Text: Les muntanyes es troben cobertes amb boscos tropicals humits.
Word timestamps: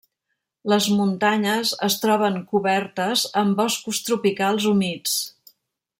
Les 0.71 0.87
muntanyes 1.01 1.73
es 1.89 1.97
troben 2.05 2.39
cobertes 2.55 3.27
amb 3.43 3.61
boscos 3.63 4.03
tropicals 4.09 4.67
humits. 4.75 5.19